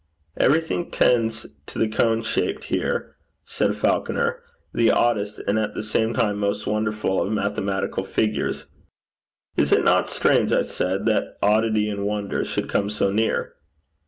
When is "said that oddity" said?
10.63-11.87